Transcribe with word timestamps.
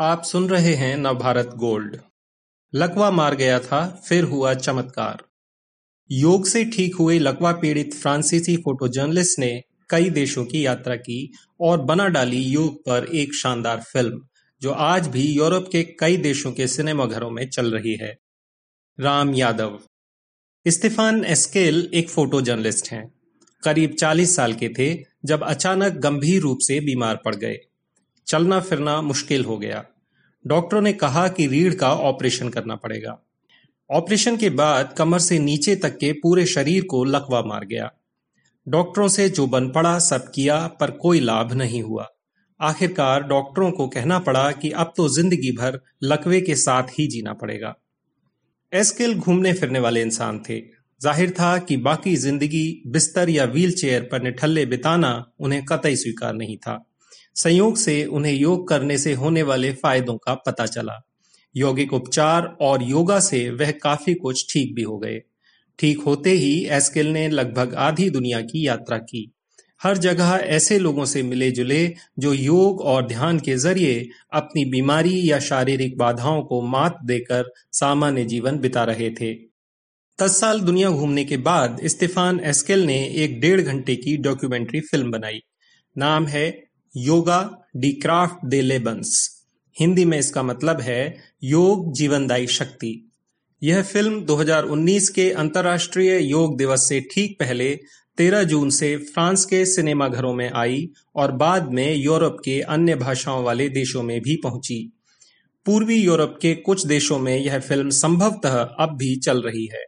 आप 0.00 0.22
सुन 0.22 0.48
रहे 0.48 0.74
हैं 0.74 0.96
नवभारत 0.96 1.46
गोल्ड। 1.46 1.96
लकवा 2.74 3.10
मार 3.10 3.34
गया 3.34 3.60
था, 3.60 4.02
फिर 4.08 4.24
हुआ 4.24 4.54
चमत्कार। 4.54 5.24
योग 6.10 6.46
से 6.46 6.64
ठीक 6.64 6.94
हुए 6.94 7.18
लकवा 7.18 7.52
पीड़ित 7.52 7.94
फ्रांसीसी 7.94 8.56
फ़ोटो 8.56 8.88
जर्नलिस्ट 8.88 9.38
ने 9.38 9.62
कई 9.90 10.10
देशों 10.10 10.44
की 10.44 10.66
यात्रा 10.66 10.96
की 10.96 11.32
और 11.60 11.80
बना 11.80 12.08
डाली 12.08 12.42
योग 12.42 12.80
पर 12.80 13.04
एक 13.04 13.34
शानदार 13.34 13.80
फ़िल्म, 13.80 14.26
जो 14.62 14.70
आज 14.70 15.08
भी 15.08 15.32
यूरोप 15.32 15.68
के 15.72 15.82
कई 15.82 16.16
देशों 16.16 16.52
के 16.52 16.66
सिनेमाघरों 16.66 17.30
में 17.30 17.50
चल 17.50 17.72
रही 17.72 17.96
है। 17.96 18.18
राम 19.00 19.34
यादव। 19.34 19.80
इस्तीफान 20.66 21.24
एस्केल 21.24 21.90
एक 21.94 22.10
फ़ोटो 22.10 22.40
जर्नलिस्ट 22.40 22.88
हैं। 22.88 23.14
करीब 23.64 23.92
40 23.92 24.36
साल 24.36 24.52
के 24.54 24.68
थे, 24.68 25.04
जब 25.24 25.42
अचानक 25.42 25.92
गंभीर 25.92 26.42
रूप 26.42 26.58
से 26.60 26.80
बीमार 26.80 27.16
पड़ 27.24 27.34
गए। 27.34 27.58
चलना 28.26 28.60
फिरना 28.60 29.02
मुश्किल 29.02 29.44
हो 29.44 29.58
गया। 29.58 29.84
डॉक्टरों 30.44 30.80
ने 30.80 30.92
कहा 30.92 31.26
कि 31.28 31.46
रीढ़ 31.46 31.74
का 31.74 31.92
ऑपरेशन 31.92 32.48
करना 32.48 32.74
पड़ेगा। 32.76 33.18
ऑपरेशन 33.90 34.36
के 34.36 34.50
बाद 34.50 34.94
कमर 34.98 35.18
से 35.18 35.38
नीचे 35.38 35.76
तक 35.76 35.96
के 35.96 36.12
पूरे 36.12 36.46
शरीर 36.46 36.84
को 36.84 37.04
लकवा 37.04 37.42
मार 37.42 37.64
गया। 37.64 37.90
डॉक्टरों 38.66 39.08
से 39.08 39.28
जो 39.28 39.46
बन 39.46 39.68
पड़ा, 39.68 39.98
सब 39.98 40.30
किया, 40.34 40.66
पर 40.80 40.90
कोई 40.90 41.20
लाभ 41.20 41.52
नहीं 41.52 41.82
हुआ। 41.82 42.08
आखिरकार 42.60 43.22
डॉक्टरों 43.22 43.70
को 43.70 43.88
कहना 43.88 44.18
पड़ा 44.18 44.50
कि 44.52 44.70
अब 44.70 44.92
तो 44.96 45.08
ज़िंदगी 45.08 45.50
भर 45.52 45.80
लकवे 46.02 46.40
के 46.40 46.54
साथ 46.54 46.98
ही 46.98 47.06
जीना 47.06 47.32
पड़ेगा। 47.32 47.74
एस्किल 48.72 49.14
घूमने 49.14 49.52
फिरने 49.52 49.78
वाले 49.78 50.02
इंसान 50.02 50.38
थे। 50.38 50.60
ज़ाहिर 51.00 51.30
था 51.30 51.56
कि 51.58 51.76
बाकी 51.76 52.16
ज़िंदगी 52.16 52.82
बिस्तर 52.86 53.30
या 53.30 53.44
व्हील 53.44 53.72
चेयर 53.72 54.08
पर 54.12 54.22
निठल्ले 54.22 54.66
बिताना 54.66 55.12
उन्हें 55.40 55.64
कतई 55.64 55.96
स्वीकार 55.96 56.34
नहीं 56.34 56.56
था। 56.56 56.84
संयोग 57.34 57.76
से 57.76 58.04
उन्हें 58.04 58.32
योग 58.32 58.68
करने 58.68 58.98
से 58.98 59.12
होने 59.12 59.42
वाले 59.42 59.72
फायदों 59.72 60.16
का 60.16 60.34
पता 60.34 60.66
चला। 60.66 61.00
यौगिक 61.56 61.92
उपचार 61.92 62.56
और 62.60 62.82
योगा 62.82 63.20
से 63.20 63.50
वह 63.50 63.70
काफ़ी 63.70 64.14
कुछ 64.14 64.52
ठीक 64.52 64.74
भी 64.74 64.82
हो 64.82 64.98
गए। 64.98 65.20
ठीक 65.78 66.00
होते 66.00 66.30
ही 66.30 66.64
एस्किल 66.64 67.06
ने 67.06 67.28
लगभग 67.28 67.74
आधी 67.74 68.10
दुनिया 68.10 68.40
की 68.40 68.66
यात्रा 68.66 68.98
की। 68.98 69.30
हर 69.82 69.98
जगह 69.98 70.30
ऐसे 70.30 70.78
लोगों 70.78 71.04
से 71.04 71.22
मिले 71.22 71.50
जुले 71.50 71.94
जो 72.18 72.32
योग 72.32 72.80
और 72.80 73.06
ध्यान 73.06 73.38
के 73.38 73.56
ज़रिए 73.56 74.08
अपनी 74.32 74.64
बीमारी 74.64 75.30
या 75.30 75.38
शारीरिक 75.38 75.98
बाधाओं 75.98 76.42
को 76.42 76.60
मात 76.62 76.98
देकर 77.04 77.52
सामान्य 77.72 78.24
जीवन 78.24 78.58
बिता 78.58 78.84
रहे 78.84 79.10
थे। 79.10 79.34
दस 80.18 80.40
साल 80.40 80.60
दुनिया 80.60 80.90
घूमने 80.90 81.24
के 81.24 81.36
बाद 81.36 81.80
इस्तीफान 81.82 82.40
एस्केल 82.40 82.84
ने 82.86 82.98
एक 83.16 83.40
डेढ़ 83.40 83.60
घंटे 83.60 83.96
की 83.96 84.16
डॉक्यूमेंट्री 84.16 84.80
फ़िल्म 84.80 85.10
बनाई। 85.10 85.40
नाम 85.98 86.26
है 86.26 86.64
योगा 86.96 87.66
डी 87.76 87.92
क्राफ्ट 87.92 88.44
दे 88.44 88.60
लेबंस 88.60 89.42
हिंदी 89.80 90.04
में 90.04 90.18
इसका 90.18 90.42
मतलब 90.42 90.80
है 90.80 91.16
योग 91.44 91.92
जीवनदायी 91.92 92.46
शक्ति। 92.46 93.10
यह 93.62 93.82
फ़िल्म 93.82 94.20
2019 94.20 95.08
के 95.08 95.30
अंतर्राष्ट्रीय 95.30 96.18
योग 96.18 96.58
दिवस 96.58 96.88
से 96.88 97.00
ठीक 97.00 97.36
पहले 97.40 97.80
13 98.18 98.42
जून 98.42 98.70
से 98.70 98.96
फ्रांस 98.96 99.44
के 99.44 99.66
सिनेमाघरों 99.66 100.34
में 100.34 100.50
आई 100.50 100.90
और 101.16 101.32
बाद 101.32 101.72
में 101.72 101.94
यूरोप 101.94 102.36
के 102.44 102.60
अन्य 102.60 102.94
भाषाओं 102.94 103.44
वाले 103.44 103.68
देशों 103.68 104.02
में 104.02 104.20
भी 104.20 104.36
पहुँची। 104.36 104.92
पूर्वी 105.66 105.96
यूरोप 105.96 106.38
के 106.42 106.54
कुछ 106.54 106.86
देशों 106.86 107.18
में 107.18 107.36
यह 107.38 107.58
फ़िल्म 107.60 107.90
संभवतः 107.90 108.58
अब 108.60 108.96
भी 108.96 109.16
चल 109.16 109.42
रही 109.42 109.66
है। 109.66 109.84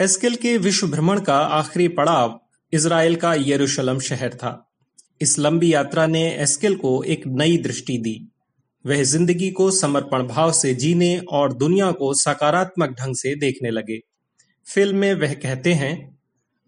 एस्किल 0.00 0.36
के 0.36 0.58
विश्व 0.58 0.86
भ्रमण 0.86 1.20
का 1.20 1.38
आखिरी 1.38 1.88
पड़ाव 1.88 2.40
इसराइल 2.72 3.16
का 3.16 3.34
यरूशलम 3.34 3.98
शहर 3.98 4.34
था। 4.34 4.67
इस 5.20 5.38
लंबी 5.38 5.74
यात्रा 5.74 6.06
ने 6.06 6.34
एस्किल 6.34 6.76
को 6.76 7.02
एक 7.02 7.22
नई 7.26 7.56
दृष्टि 7.58 7.98
दी। 7.98 8.32
वह 8.86 9.02
ज़िंदगी 9.02 9.50
को 9.50 9.70
समर्पण 9.70 10.22
भाव 10.22 10.52
से 10.52 10.74
जीने 10.74 11.18
और 11.18 11.52
दुनिया 11.52 11.92
को 11.92 12.14
सकारात्मक 12.14 12.90
ढंग 12.90 13.14
से 13.14 13.34
देखने 13.34 13.70
लगे। 13.70 13.98
फ़िल्म 14.74 14.96
में 14.96 15.14
वह 15.14 15.34
कहते 15.34 15.72
हैं, 15.72 16.18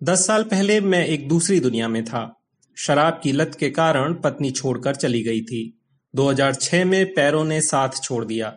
दस 0.02 0.26
साल 0.26 0.42
पहले 0.42 0.80
मैं 0.80 1.06
एक 1.06 1.28
दूसरी 1.28 1.60
दुनिया 1.60 1.88
में 1.88 2.04
था। 2.04 2.36
शराब 2.76 3.20
की 3.22 3.32
लत 3.32 3.56
के 3.60 3.70
कारण 3.70 4.14
पत्नी 4.14 4.50
छोड़कर 4.50 4.94
चली 4.94 5.22
गई 5.22 5.40
थी। 5.40 5.80
2006 6.14 6.84
में 6.84 7.14
पैरों 7.14 7.44
ने 7.44 7.60
साथ 7.60 7.88
छोड़ 8.02 8.24
दिया। 8.24 8.56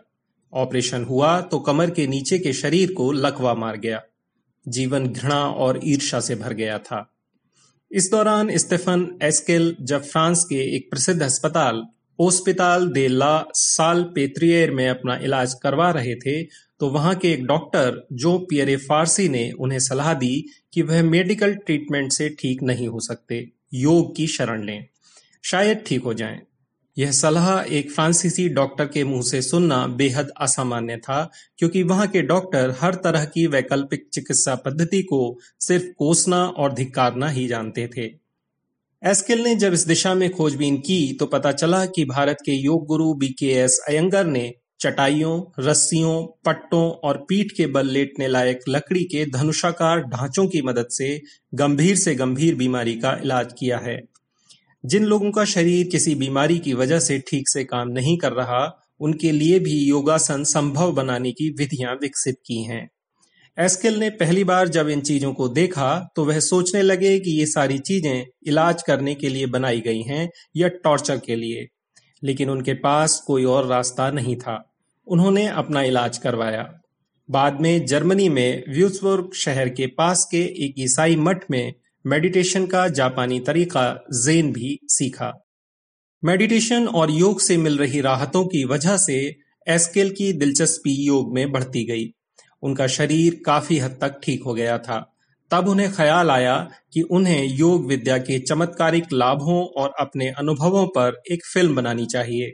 ऑपरेशन 0.52 1.04
हुआ 1.04 1.40
तो 1.40 1.58
कमर 1.58 1.90
के 1.90 2.06
नीचे 2.06 2.38
के 2.38 2.52
शरीर 2.52 2.92
को 2.92 3.12
लकवा 3.12 3.54
मार 3.54 3.76
गया। 3.76 4.02
जीवन 4.68 5.06
घृणा 5.06 5.46
और 5.46 5.80
ईर्षा 5.84 6.20
से 6.20 6.34
भर 6.34 6.52
गया 6.52 6.78
था। 6.78 7.13
इस 7.94 8.10
दौरान 8.10 8.48
स्टेफन 8.56 9.06
एस्केल 9.22 9.74
जब 9.80 10.02
फ्रांस 10.02 10.44
के 10.44 10.56
एक 10.76 10.88
प्रसिद्ध 10.90 11.22
अस्पताल 11.22 11.82
ओस्पिताल 12.18 12.86
दे 12.88 13.06
ला 13.08 13.44
साल 13.54 14.02
पेत्रियर 14.14 14.70
में 14.70 14.88
अपना 14.88 15.16
इलाज 15.16 15.54
करवा 15.54 15.90
रहे 15.90 16.14
थे 16.14 16.42
तो 16.80 16.88
वहाँ 16.90 17.14
के 17.14 17.32
एक 17.32 17.44
डॉक्टर 17.46 18.00
जो 18.12 18.36
पियरे 18.50 18.76
फारसी 18.76 19.28
ने 19.28 19.50
उन्हें 19.58 19.78
सलाह 19.78 20.12
दी 20.14 20.34
कि 20.72 20.82
वह 20.82 21.02
मेडिकल 21.02 21.54
ट्रीटमेंट 21.54 22.12
से 22.12 22.28
ठीक 22.28 22.62
नहीं 22.62 22.88
हो 22.88 23.00
सकते 23.00 23.38
योग 23.74 24.14
की 24.16 24.26
शरण 24.26 24.64
लें 24.64 24.86
शायद 25.44 25.84
ठीक 25.86 26.02
हो 26.02 26.14
जाएँ। 26.14 26.40
यह 26.96 27.10
सलाह 27.10 27.60
एक 27.74 27.90
फ्रांसीसी 27.90 28.48
डॉक्टर 28.48 28.86
के 28.86 29.04
मुँह 29.04 29.22
से 29.22 29.42
सुनना 29.42 29.86
बेहद 29.86 30.30
असामान्य 30.40 30.96
था, 30.96 31.30
क्योंकि 31.58 31.82
वहाँ 31.82 32.06
के 32.06 32.22
डॉक्टर 32.22 32.74
हर 32.80 32.94
तरह 32.94 33.24
की 33.24 33.46
वैकल्पिक 33.46 34.08
चिकित्सा 34.12 34.54
पद्धति 34.54 35.02
को 35.02 35.38
सिर्फ़ 35.60 35.84
कोसना 35.98 36.44
और 36.46 36.74
धिक्कारना 36.74 37.28
ही 37.28 37.46
जानते 37.46 37.88
थे। 37.96 38.04
एस्किल 39.02 39.42
ने 39.42 39.54
जब 39.56 39.72
इस 39.72 39.86
दिशा 39.86 40.14
में 40.14 40.30
खोजबीन 40.30 40.76
की 40.76 41.12
तो 41.12 41.26
पता 41.26 41.52
चला 41.52 41.84
कि 41.86 42.04
भारत 42.04 42.38
के 42.46 42.52
योग 42.52 42.86
गुरु 42.86 43.14
बी 43.14 43.28
के 43.28 43.52
एस 43.54 43.80
अयंगर 43.88 44.26
ने 44.26 44.52
चटाइयों, 44.80 45.62
रस्सियों, 45.62 46.22
पट्टों 46.44 46.90
और 47.04 47.16
पीठ 47.28 47.52
के 47.52 47.66
बल 47.66 47.86
लेटने 47.86 48.28
लायक 48.28 48.60
लकड़ी 48.68 49.04
के 49.04 49.26
धनुषाकार 49.26 50.00
ढांचों 50.00 50.46
की 50.46 50.62
मदद 50.62 50.88
से 50.90 51.20
गंभीर 51.54 51.96
से 51.96 52.14
गंभीर 52.14 52.54
बीमारी 52.54 52.94
का 52.94 53.18
इलाज 53.22 53.52
किया 53.58 53.78
है। 53.78 54.02
जिन 54.84 55.04
लोगों 55.04 55.30
का 55.30 55.44
शरीर 55.44 55.86
किसी 55.86 56.14
बीमारी 56.14 56.58
की 56.58 56.72
वजह 56.74 56.98
से 56.98 57.18
ठीक 57.18 57.48
से 57.48 57.64
काम 57.64 57.88
नहीं 57.88 58.16
कर 58.18 58.32
रहा, 58.32 58.64
उनके 59.00 59.30
लिए 59.32 59.58
भी 59.58 59.78
योगासन 59.84 60.44
संभव 60.44 60.92
बनाने 60.92 61.32
की 61.32 61.48
विधियाँ 61.50 61.94
विकसित 61.94 62.34
की 62.46 62.62
हैं। 62.62 62.88
एस्किल 63.58 63.98
ने 63.98 64.10
पहली 64.10 64.44
बार 64.44 64.68
जब 64.68 64.88
इन 64.88 65.00
चीज़ों 65.00 65.32
को 65.32 65.48
देखा 65.48 66.08
तो 66.16 66.24
वह 66.24 66.40
सोचने 66.40 66.82
लगे 66.82 67.18
कि 67.20 67.30
ये 67.30 67.46
सारी 67.46 67.78
चीज़ें 67.78 68.24
इलाज 68.46 68.82
करने 68.82 69.14
के 69.14 69.28
लिए 69.28 69.46
बनाई 69.46 69.80
गई 69.80 70.02
हैं 70.02 70.28
या 70.56 70.68
टॉर्चर 70.68 71.18
के 71.18 71.36
लिए। 71.36 71.66
लेकिन 72.22 72.50
उनके 72.50 72.74
पास 72.74 73.18
कोई 73.26 73.44
और 73.44 73.66
रास्ता 73.66 74.10
नहीं 74.10 74.36
था। 74.36 74.62
उन्होंने 75.06 75.46
अपना 75.46 75.82
इलाज 75.82 76.18
करवाया। 76.18 76.68
बाद 77.28 77.60
में 77.60 77.86
जर्मनी 77.86 78.28
में 78.28 78.64
व्यूसबर्ग 78.68 79.30
शहर 79.34 79.68
के 79.68 79.86
पास 79.86 80.24
के 80.30 80.42
एक 80.66 80.74
ईसाई 80.78 81.16
मठ 81.16 81.44
में 81.50 81.72
मेडिटेशन 82.06 82.66
का 82.66 82.88
जापानी 82.88 83.40
तरीका 83.40 84.04
जेन 84.12 84.52
भी 84.52 84.78
सीखा। 84.84 85.44
मेडिटेशन 86.24 86.86
और 86.86 87.10
योग 87.10 87.40
से 87.40 87.56
मिल 87.56 87.78
रही 87.78 88.00
राहतों 88.00 88.44
की 88.44 88.64
वजह 88.64 88.96
से 88.96 89.36
एस्केल 89.68 90.10
की 90.10 90.32
दिलचस्पी 90.32 91.06
योग 91.06 91.34
में 91.34 91.52
बढ़ती 91.52 91.84
गई। 91.84 92.14
उनका 92.62 92.86
शरीर 92.86 93.42
काफ़ी 93.46 93.78
हद 93.78 93.98
तक 94.00 94.20
ठीक 94.22 94.42
हो 94.44 94.54
गया 94.54 94.78
था। 94.78 95.14
तब 95.50 95.68
उन्हें 95.68 95.92
ख्याल 95.92 96.30
आया 96.30 96.70
कि 96.92 97.02
उन्हें 97.02 97.44
योग 97.44 97.86
विद्या 97.86 98.18
के 98.18 98.38
चमत्कारिक 98.38 99.04
लाभों 99.12 99.82
और 99.82 99.94
अपने 100.00 100.28
अनुभवों 100.28 100.86
पर 100.86 101.22
एक 101.32 101.46
फ़िल्म 101.54 101.74
बनानी 101.74 102.06
चाहिए। 102.06 102.52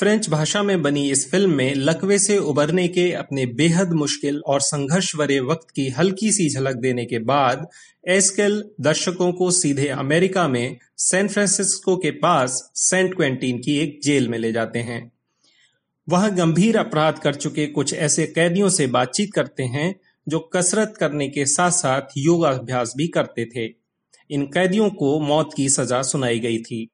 फ्रेंच 0.00 0.28
भाषा 0.28 0.62
में 0.62 0.82
बनी 0.82 1.10
इस 1.10 1.30
फ़िल्म 1.30 1.50
में 1.50 1.74
लकवे 1.74 2.18
से 2.18 2.38
उबरने 2.38 2.88
के 2.88 3.12
अपने 3.12 3.46
बेहद 3.46 3.92
मुश्किल 3.92 4.42
और 4.46 4.60
संघर्ष 4.60 5.16
भरे 5.16 5.40
वक्त 5.40 5.66
की 5.74 5.88
हल्की 5.88 6.32
सी 6.32 6.48
झलक 6.50 6.76
देने 6.76 7.04
के 7.04 7.18
बाद, 7.18 7.68
एस्केल 8.08 8.64
दर्शकों 8.80 9.32
को 9.32 9.50
सीधे 9.50 9.88
अमेरिका 9.88 10.48
में 10.48 10.76
सैन 10.96 11.28
फ्रांसिस्को 11.28 11.96
के 11.96 12.10
पास 12.10 12.72
सेंट 12.74 13.16
क्वेंटीन 13.16 13.58
की 13.58 13.78
एक 13.78 14.00
जेल 14.04 14.28
में 14.28 14.38
ले 14.38 14.52
जाते 14.52 14.78
हैं। 14.78 15.12
वह 16.08 16.28
गंभीर 16.28 16.76
अपराध 16.76 17.18
कर 17.18 17.34
चुके 17.34 17.66
कुछ 17.66 17.94
ऐसे 17.94 18.26
कैदियों 18.26 18.68
से 18.68 18.86
बातचीत 18.86 19.32
करते 19.34 19.62
हैं, 19.62 20.00
जो 20.28 20.38
कसरत 20.38 20.94
करने 21.00 21.28
के 21.28 21.46
साथ 21.46 21.70
साथ 21.70 22.02
योगाभ्यास 22.16 22.94
भी 22.96 23.08
करते 23.08 23.44
थे। 23.44 23.74
इन 24.30 24.46
कैदियों 24.46 24.90
को 24.90 25.20
मौत 25.20 25.50
की 25.56 25.68
सजा 25.68 26.02
सुनाई 26.02 26.38
गई 26.38 26.58
थी। 26.58 26.88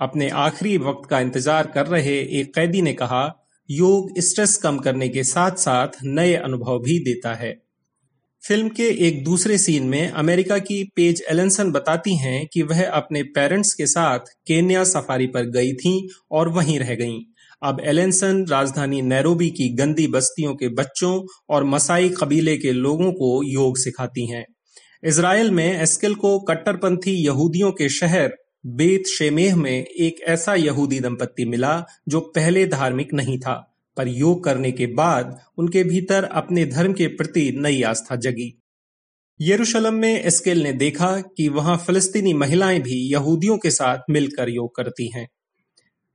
अपने 0.00 0.28
आखिरी 0.38 0.76
वक्त 0.78 1.08
का 1.10 1.20
इंतज़ार 1.20 1.66
कर 1.66 1.86
रहे 1.86 2.18
एक 2.40 2.54
कैदी 2.54 2.82
ने 2.82 2.92
कहा, 2.92 3.24
योग 3.68 4.18
स्ट्रेस 4.20 4.56
कम 4.56 4.78
करने 4.78 5.08
के 5.08 5.24
साथ 5.24 5.56
साथ 5.58 6.02
नए 6.04 6.34
अनुभव 6.34 6.78
भी 6.78 6.98
देता 7.04 7.34
है 7.34 7.56
फ़िल्म 8.42 8.68
के 8.68 8.88
एक 9.06 9.22
दूसरे 9.24 9.56
सीन 9.58 9.86
में 9.86 10.10
अमेरिका 10.10 10.58
की 10.58 10.82
पेज 10.96 11.22
एलेंसन 11.30 11.70
बताती 11.72 12.16
हैं 12.16 12.46
कि 12.46 12.62
वह 12.62 12.84
अपने 12.88 13.22
पेरेंट्स 13.34 13.72
के 13.74 13.86
साथ 13.86 14.30
केन्या 14.46 14.84
सफारी 14.84 15.26
पर 15.26 15.50
गई 15.50 15.72
थीं 15.72 16.00
और 16.30 16.48
वहीं 16.48 16.78
रह 16.78 16.94
गईं। 16.94 17.20
अब 17.62 17.80
एलेंसन 17.84 18.44
राजधानी 18.50 19.00
नैरोबी 19.02 19.50
की 19.50 19.68
गंदी 19.74 20.06
बस्तियों 20.06 20.54
के 20.54 20.68
बच्चों 20.74 21.12
और 21.50 21.64
मसाई 21.64 22.08
कबीले 22.18 22.56
के 22.56 22.72
लोगों 22.72 23.12
को 23.12 23.42
योग 23.44 23.78
सिखाती 23.78 24.26
हैं 24.26 24.44
इसराइल 25.04 25.50
में 25.50 25.66
एस्किल 25.72 26.14
को 26.14 26.38
कट्टरपंथी 26.40 27.12
यहूदियों 27.26 27.72
के 27.72 27.88
शहर 27.88 28.36
बेत 28.66 29.06
शेमेह 29.06 29.56
में 29.56 29.84
एक 29.84 30.20
ऐसा 30.20 30.54
यहूदी 30.54 31.00
दंपत्ति 31.00 31.44
मिला 31.44 31.84
जो 32.08 32.20
पहले 32.20 32.66
धार्मिक 32.66 33.14
नहीं 33.14 33.38
था, 33.38 33.74
पर 33.96 34.08
योग 34.08 34.44
करने 34.44 34.72
के 34.72 34.86
बाद 34.86 35.40
उनके 35.58 35.84
भीतर 35.84 36.24
अपने 36.24 36.66
धर्म 36.66 36.92
के 36.92 37.06
प्रति 37.06 37.52
नई 37.56 37.82
आस्था 37.82 38.16
जगी। 38.16 38.62
यरूशलेम 39.40 39.94
में 39.94 40.24
एस्केल 40.24 40.62
ने 40.62 40.72
देखा 40.72 41.20
कि 41.20 41.48
वहाँ 41.48 41.76
फिलिस्तीनी 41.76 42.32
महिलाएँ 42.32 42.80
भी 42.80 43.12
यहूदियों 43.12 43.58
के 43.58 43.70
साथ 43.70 43.98
मिलकर 44.10 44.48
योग 44.48 44.76
करती 44.76 45.10
हैं। 45.14 45.28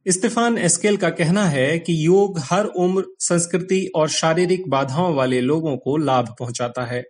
इस्तीफान 0.06 0.58
एस्केल 0.58 0.98
का 0.98 1.10
कहना 1.10 1.46
है 1.46 1.80
कि 1.80 2.06
योग 2.06 2.40
हर 2.40 2.66
उम्र, 2.66 3.04
संस्कृति 3.20 3.92
और 3.96 4.10
शारीरिक 4.10 4.70
बाधाओं 4.70 5.16
वाले 5.16 5.42
लोगों 5.42 5.78
को 5.78 5.98
लाभ 5.98 6.36
पहुंचाता 6.40 6.86
है। 6.86 7.04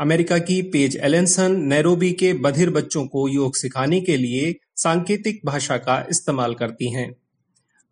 अमेरिका 0.00 0.38
की 0.38 0.62
पेज 0.62 0.96
एलेंसन 0.96 1.60
नैरोबी 1.60 2.12
के 2.12 2.32
बधिर 2.32 2.70
बच्चों 2.70 3.06
को 3.06 3.28
योग 3.28 3.56
सिखाने 3.56 4.00
के 4.00 4.16
लिए 4.16 4.54
सांकेतिक 4.76 5.40
भाषा 5.44 5.76
का 5.76 6.06
इस्तेमाल 6.10 6.54
करती 6.54 6.92
हैं। 6.92 7.16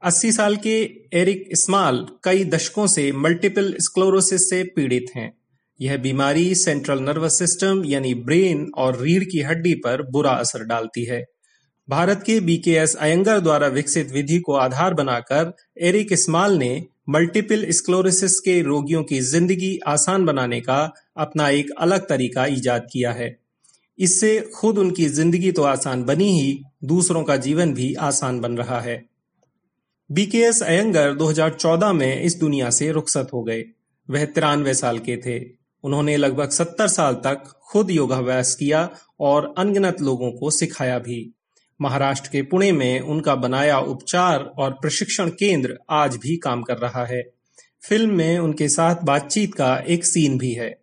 80 0.02 0.32
साल 0.32 0.56
के 0.56 0.90
एरिक 1.12 1.48
इस्माल 1.52 2.06
कई 2.24 2.44
दशकों 2.44 2.86
से 2.86 3.12
मल्टीपल 3.12 3.74
स्क्लोरोसिस 3.80 4.50
से 4.50 4.62
पीड़ित 4.64 5.06
हैं। 5.16 5.38
यह 5.80 5.96
बीमारी 5.96 6.54
सेंट्रल 6.54 6.98
नर्वस 6.98 7.38
सिस्टम 7.38 7.84
यानी 7.84 8.14
ब्रेन 8.14 8.72
और 8.76 9.00
रीढ़ 9.02 9.24
की 9.24 9.40
हड्डी 9.40 9.74
पर 9.74 10.02
बुरा 10.02 10.32
असर 10.32 10.64
डालती 10.64 11.04
है। 11.04 11.24
भारत 11.88 12.22
के 12.26 12.40
बीकेएस 12.40 12.96
अयंगर 12.96 13.40
द्वारा 13.40 13.66
विकसित 13.66 14.12
विधि 14.12 14.38
को 14.38 14.52
आधार 14.52 14.94
बनाकर 14.94 15.56
एरिक 15.80 16.12
इस्माल 16.12 16.58
ने 16.58 16.86
मल्टीपल 17.08 17.70
स्क्लोरोसिस 17.70 18.40
के 18.40 18.62
रोगियों 18.62 19.02
की 19.02 19.20
ज़िंदगी 19.20 19.78
आसान 19.86 20.24
बनाने 20.24 20.60
का 20.60 20.92
अपना 21.16 21.48
एक 21.48 21.70
अलग 21.78 22.08
तरीका 22.08 22.46
ईजाद 22.46 22.86
किया 22.92 23.12
है। 23.12 23.36
इससे 23.98 24.50
खुद 24.54 24.78
उनकी 24.78 25.08
ज़िंदगी 25.08 25.52
तो 25.52 25.62
आसान 25.62 26.04
बनी 26.04 26.40
ही, 26.40 26.62
दूसरों 26.84 27.22
का 27.24 27.36
जीवन 27.36 27.74
भी 27.74 27.94
आसान 27.94 28.40
बन 28.40 28.56
रहा 28.56 28.80
है। 28.80 29.04
बीकेएस 30.10 30.62
अयंगर 30.62 31.14
2014 31.14 31.92
में 31.92 32.22
इस 32.22 32.38
दुनिया 32.38 32.70
से 32.70 32.92
रुखसत 32.92 33.28
हो 33.32 33.42
गए। 33.42 33.64
वह 34.10 34.24
तिरानवे 34.24 34.74
साल 34.74 34.98
के 34.98 35.16
थे। 35.16 35.38
उन्होंने 35.84 36.16
लगभग 36.16 36.50
सत्तर 36.50 36.88
साल 36.88 37.14
तक 37.14 37.42
खुद 37.70 37.90
योगाभ्यास 37.90 38.54
किया 38.54 38.90
और 39.20 39.54
अनगिनत 39.58 40.00
लोगों 40.00 40.32
को 40.32 40.50
सिखाया 40.50 40.98
भी। 40.98 41.33
महाराष्ट्र 41.80 42.28
के 42.32 42.42
पुणे 42.42 42.72
में 42.72 43.00
उनका 43.00 43.34
बनाया 43.34 43.78
उपचार 43.78 44.40
और 44.40 44.70
प्रशिक्षण 44.70 45.28
केंद्र 45.28 45.78
आज 45.90 46.16
भी 46.16 46.36
काम 46.36 46.62
कर 46.62 46.76
रहा 46.76 47.04
है। 47.04 47.22
फ़िल्म 47.88 48.14
में 48.14 48.38
उनके 48.38 48.68
साथ 48.68 48.96
बातचीत 49.04 49.54
का 49.54 49.84
एक 49.88 50.04
सीन 50.04 50.38
भी 50.38 50.52
है। 50.52 50.78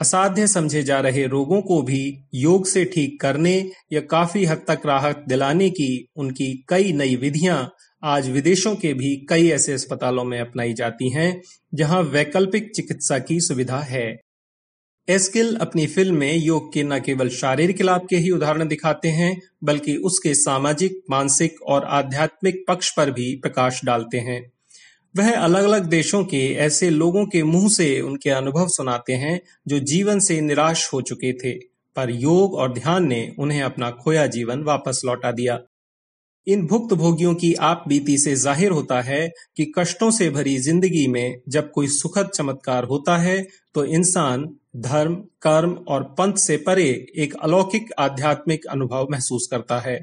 असाध्य 0.00 0.46
समझे 0.46 0.82
जा 0.82 1.00
रहे 1.00 1.26
रोगों 1.26 1.62
को 1.62 1.82
भी 1.82 2.18
योग 2.34 2.66
से 2.66 2.84
ठीक 2.84 3.20
करने 3.20 3.70
या 3.92 4.00
काफ़ी 4.00 4.44
हद 4.44 4.64
तक 4.68 4.80
राहत 4.86 5.24
दिलाने 5.28 5.70
की 5.70 6.08
उनकी 6.16 6.64
कई 6.68 6.92
नई 6.92 7.16
विधियाँ 7.16 7.74
आज 8.04 8.30
विदेशों 8.30 8.74
के 8.76 8.94
भी 8.94 9.26
कई 9.28 9.48
ऐसे 9.48 9.72
अस्पतालों 9.72 10.24
में 10.24 10.40
अपनाई 10.40 10.72
जाती 10.72 11.10
हैं, 11.10 11.42
जहाँ 11.74 12.02
वैकल्पिक 12.02 12.70
चिकित्सा 12.76 13.18
की 13.18 13.40
सुविधा 13.40 13.78
है। 13.78 14.20
एस्किल 15.08 15.56
अपनी 15.56 15.86
फ़िल्म 15.86 16.16
में 16.16 16.36
योग 16.36 16.72
के 16.72 16.82
न 16.82 16.98
केवल 17.00 17.28
शारीरिक 17.28 17.82
लाभ 17.82 18.06
के 18.10 18.16
ही 18.16 18.30
उदाहरण 18.30 18.68
दिखाते 18.68 19.08
हैं, 19.08 19.40
बल्कि 19.64 19.96
उसके 19.96 20.34
सामाजिक, 20.34 21.00
मानसिक 21.10 21.62
और 21.62 21.84
आध्यात्मिक 21.84 22.64
पक्ष 22.68 22.90
पर 22.96 23.10
भी 23.10 23.36
प्रकाश 23.36 23.80
डालते 23.84 24.18
हैं। 24.18 24.52
वह 25.16 25.36
अलग 25.36 25.64
अलग 25.64 25.84
देशों 25.84 26.24
के 26.24 26.54
ऐसे 26.54 26.90
लोगों 26.90 27.26
के 27.26 27.42
मुँह 27.42 27.68
से 27.68 28.00
उनके 28.00 28.30
अनुभव 28.30 28.68
सुनाते 28.68 29.12
हैं, 29.12 29.40
जो 29.68 29.78
जीवन 29.78 30.18
से 30.18 30.40
निराश 30.40 30.92
हो 30.92 31.00
चुके 31.00 31.32
थे, 31.32 31.52
पर 31.96 32.10
योग 32.10 32.54
और 32.54 32.72
ध्यान 32.72 33.08
ने 33.08 33.32
उन्हें 33.38 33.62
अपना 33.62 33.90
खोया 33.90 34.26
जीवन 34.26 34.62
वापस 34.62 35.02
लौटा 35.04 35.32
दिया। 35.32 35.60
इन 36.46 36.66
भुक्त 36.66 36.94
भोगियों 36.94 37.34
की 37.34 37.52
आप 37.62 37.84
बीती 37.88 38.16
से 38.18 38.34
ज़ाहिर 38.36 38.70
होता 38.70 39.00
है 39.00 39.26
कि 39.56 39.72
कष्टों 39.78 40.10
से 40.10 40.28
भरी 40.30 40.56
ज़िंदगी 40.58 41.06
में 41.08 41.40
जब 41.48 41.70
कोई 41.70 41.88
सुखद 41.88 42.30
चमत्कार 42.34 42.84
होता 42.84 43.16
है 43.18 43.42
तो 43.74 43.84
इंसान 43.84 44.48
धर्म, 44.76 45.14
कर्म 45.42 45.72
और 45.88 46.02
पंथ 46.18 46.34
से 46.36 46.56
परे 46.56 46.88
एक 47.16 47.34
अलौकिक 47.42 47.92
आध्यात्मिक 47.98 48.66
अनुभव 48.66 49.06
महसूस 49.10 49.48
करता 49.50 49.78
है। 49.80 49.98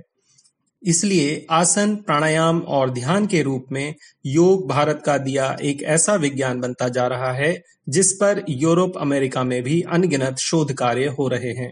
इसलिए 0.84 1.46
आसन, 1.52 1.96
प्राणायाम 1.98 2.60
और 2.60 2.90
ध्यान 2.90 3.26
के 3.28 3.42
रूप 3.44 3.66
में 3.72 3.96
योग 4.26 4.68
भारत 4.70 5.02
का 5.06 5.18
दिया 5.18 5.56
एक 5.62 5.82
ऐसा 5.88 6.16
विज्ञान 6.16 6.60
बनता 6.60 6.88
जा 6.90 7.08
रहा 7.08 7.32
है, 7.34 7.62
जिस 7.90 8.12
पर 8.14 8.44
यूरोप, 8.50 8.98
अमेरिका 8.98 9.44
में 9.44 9.62
भी 9.64 9.82
अनगिनत 9.84 10.38
शोध 10.40 10.74
कार्य 10.74 11.08
हो 11.10 11.28
रहे 11.28 11.54
हैं। 11.54 11.72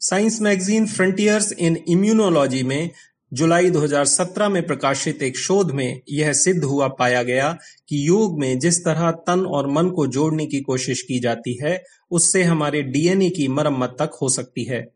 Science 0.00 0.40
magazine 0.40 0.86
Frontiers 0.86 1.52
in 1.52 1.76
Immunology 1.88 2.62
में 2.62 2.90
जुलाई 3.32 3.70
2017 3.70 4.48
में 4.48 4.66
प्रकाशित 4.66 5.22
एक 5.22 5.38
शोध 5.38 5.70
में 5.70 6.00
यह 6.10 6.32
सिद्ध 6.32 6.64
हुआ 6.64 6.88
पाया 6.88 7.22
गया 7.22 7.58
कि 7.88 8.08
योग 8.08 8.40
में 8.40 8.58
जिस 8.58 8.84
तरह 8.84 9.10
तन 9.10 9.40
और 9.40 9.70
मन 9.70 9.90
को 9.90 10.06
जोड़ने 10.06 10.46
की 10.46 10.60
कोशिश 10.60 11.02
की 11.02 11.20
जाती 11.20 11.58
है, 11.62 11.84
उससे 12.10 12.42
हमारे 12.42 12.82
डीएनए 12.82 13.30
की 13.30 13.48
मरम्मत 13.48 13.96
तक 13.98 14.10
हो 14.22 14.28
सकती 14.28 14.64
है। 14.64 14.92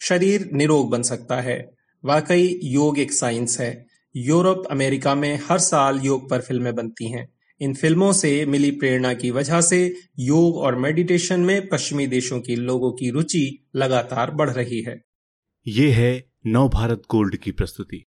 शरीर 0.00 0.50
निरोग 0.52 0.90
बन 0.90 1.02
सकता 1.02 1.40
है। 1.40 1.70
वाकई, 2.04 2.60
योग 2.64 2.98
एक 2.98 3.12
साइंस 3.12 3.60
है। 3.60 3.86
यूरोप, 4.16 4.66
अमेरिका 4.70 5.14
में 5.14 5.40
हर 5.48 5.58
साल 5.58 6.00
योग 6.04 6.30
पर 6.30 6.40
फ़िल्में 6.40 6.74
बनती 6.74 7.10
हैं। 7.10 7.28
इन 7.60 7.74
फ़िल्मों 7.74 8.12
से 8.12 8.46
मिली 8.46 8.70
प्रेरणा 8.70 9.14
की 9.14 9.30
वजह 9.30 9.60
से 9.60 9.94
योग 10.18 10.56
और 10.56 10.76
मेडिटेशन 10.76 11.40
में 11.40 11.68
पश्चिमी 11.68 12.06
देशों 12.06 12.40
के 12.40 12.56
लोगों 12.56 12.92
की 12.92 13.10
रुचि 13.10 13.66
लगातार 13.76 14.30
बढ़ 14.30 14.50
रही 14.50 14.82
है। 14.82 15.04
ये 15.66 15.90
है 15.90 16.35
नव 16.48 16.68
भारत 16.68 17.02
गोल्ड 17.10 17.36
की 17.36 17.50
प्रस्तुति। 17.50 18.04